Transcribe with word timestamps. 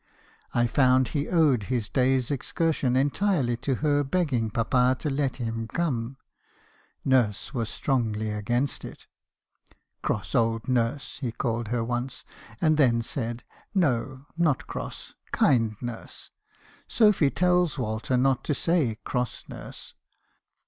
1 0.53 0.67
found 0.67 1.09
he 1.09 1.27
owed 1.29 1.67
this 1.69 1.87
day's 1.87 2.31
excursion 2.31 2.95
entirely 2.95 3.55
to 3.55 3.75
her 3.85 4.03
begging 4.03 4.49
papa 4.49 4.95
to 4.99 5.11
let 5.11 5.35
him 5.35 5.67
come; 5.67 6.17
nurse 7.05 7.53
was 7.53 7.69
strongly 7.69 8.31
against 8.31 8.83
it— 8.83 9.05
'cross 10.01 10.33
old 10.33 10.67
nurse!' 10.67 11.19
he 11.19 11.31
called 11.31 11.67
her 11.67 11.83
once, 11.83 12.23
and 12.59 12.77
then 12.77 13.03
said, 13.03 13.43
'No, 13.75 14.21
not 14.35 14.65
cross; 14.65 15.13
kind 15.31 15.79
nurse; 15.83 16.31
Sophy 16.87 17.29
tells 17.29 17.77
Walter 17.77 18.17
not 18.17 18.43
to 18.45 18.55
say 18.55 18.97
cross 19.03 19.43
nurse.' 19.47 19.93